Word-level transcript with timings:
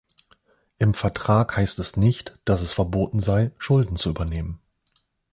Im 0.79 0.95
Vertrag 0.95 1.55
heißt 1.57 1.77
es 1.77 1.95
nicht, 1.95 2.35
dass 2.43 2.61
es 2.61 2.73
verboten 2.73 3.19
sei, 3.19 3.51
Schulden 3.59 3.97
zu 3.97 4.09
übernehmen. 4.09 4.59